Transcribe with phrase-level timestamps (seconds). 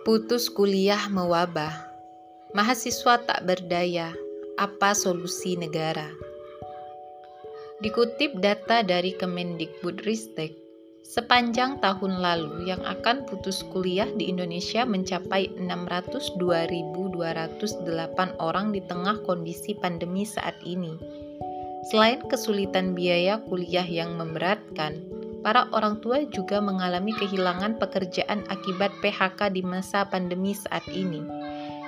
[0.00, 1.76] Putus kuliah mewabah,
[2.56, 4.16] mahasiswa tak berdaya.
[4.56, 6.08] Apa solusi negara?
[7.84, 10.56] Dikutip data dari Kemendikbudristek,
[11.04, 17.60] sepanjang tahun lalu yang akan putus kuliah di Indonesia mencapai 602.208
[18.40, 20.96] orang di tengah kondisi pandemi saat ini.
[21.92, 29.52] Selain kesulitan biaya kuliah yang memberatkan, para orang tua juga mengalami kehilangan pekerjaan akibat PHK
[29.52, 31.24] di masa pandemi saat ini.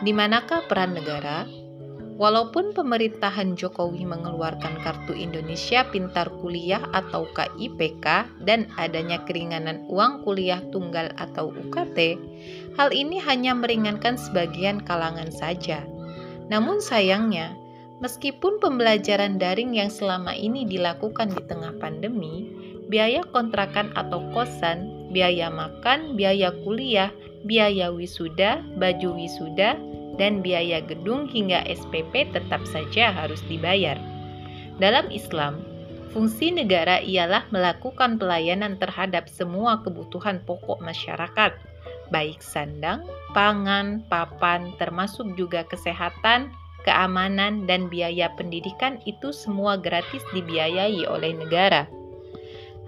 [0.00, 1.46] Di manakah peran negara?
[2.14, 8.06] Walaupun pemerintahan Jokowi mengeluarkan Kartu Indonesia Pintar Kuliah atau KIPK
[8.46, 11.98] dan adanya keringanan uang kuliah tunggal atau UKT,
[12.78, 15.82] hal ini hanya meringankan sebagian kalangan saja.
[16.54, 17.58] Namun sayangnya,
[18.04, 22.52] meskipun pembelajaran daring yang selama ini dilakukan di tengah pandemi,
[22.92, 27.08] biaya kontrakan atau kosan, biaya makan, biaya kuliah,
[27.48, 29.80] biaya wisuda, baju wisuda,
[30.20, 33.96] dan biaya gedung hingga SPP tetap saja harus dibayar.
[34.76, 35.64] Dalam Islam,
[36.12, 41.56] fungsi negara ialah melakukan pelayanan terhadap semua kebutuhan pokok masyarakat,
[42.12, 43.00] baik sandang,
[43.32, 46.52] pangan, papan, termasuk juga kesehatan,
[46.84, 51.90] keamanan, dan biaya pendidikan itu semua gratis dibiayai oleh negara.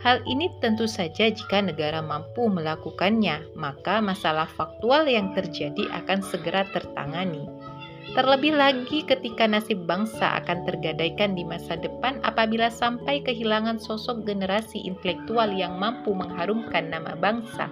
[0.05, 6.69] Hal ini tentu saja jika negara mampu melakukannya, maka masalah faktual yang terjadi akan segera
[6.71, 7.49] tertangani.
[8.15, 14.79] Terlebih lagi ketika nasib bangsa akan tergadaikan di masa depan apabila sampai kehilangan sosok generasi
[14.87, 17.67] intelektual yang mampu mengharumkan nama bangsa.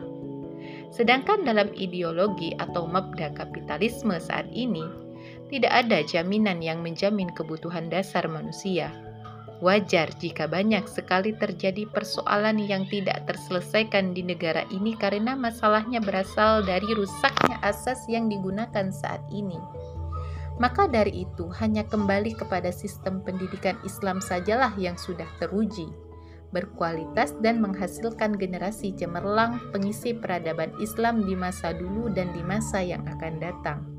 [0.90, 5.03] Sedangkan dalam ideologi atau mabda kapitalisme saat ini,
[5.48, 8.92] tidak ada jaminan yang menjamin kebutuhan dasar manusia
[9.64, 16.66] Wajar jika banyak sekali terjadi persoalan yang tidak terselesaikan di negara ini karena masalahnya berasal
[16.66, 19.56] dari rusaknya asas yang digunakan saat ini.
[20.60, 25.88] Maka dari itu, hanya kembali kepada sistem pendidikan Islam sajalah yang sudah teruji,
[26.52, 33.02] berkualitas dan menghasilkan generasi cemerlang pengisi peradaban Islam di masa dulu dan di masa yang
[33.06, 33.93] akan datang.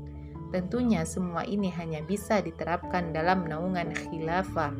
[0.54, 4.72] Tentunya semua ini hanya bisa diterapkan dalam naungan khilafah